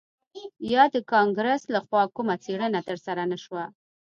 یا 0.73 0.83
د 0.93 0.97
کانګرس 1.13 1.61
لخوا 1.75 2.03
کومه 2.15 2.35
څیړنه 2.43 2.79
ترسره 2.87 3.23
نه 3.31 3.37
شوه 3.43 3.65